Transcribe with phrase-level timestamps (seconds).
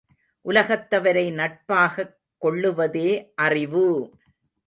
[0.45, 2.15] உலகத்தவரை நட்பாகக்
[2.41, 3.09] கொள்ளுவதே
[3.35, 3.85] அறிவு!